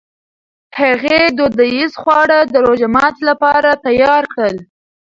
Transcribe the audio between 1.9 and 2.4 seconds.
خواړه